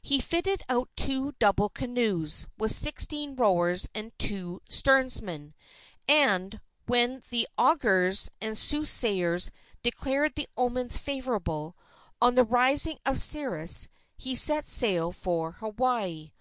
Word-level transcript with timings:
He 0.00 0.18
fitted 0.18 0.62
out 0.70 0.88
two 0.96 1.32
double 1.38 1.68
canoes, 1.68 2.46
with 2.56 2.72
sixteen 2.72 3.36
rowers 3.36 3.86
and 3.94 4.18
two 4.18 4.62
steersmen, 4.66 5.52
and, 6.08 6.62
when 6.86 7.22
the 7.28 7.46
augurs 7.58 8.30
and 8.40 8.56
soothsayers 8.56 9.52
declared 9.82 10.36
the 10.36 10.48
omens 10.56 10.96
favorable, 10.96 11.76
on 12.18 12.34
the 12.34 12.44
rising 12.44 12.98
of 13.04 13.18
Sirius 13.20 13.88
he 14.16 14.34
set 14.34 14.66
sail 14.66 15.12
for 15.12 15.52
Hawaii. 15.52 16.32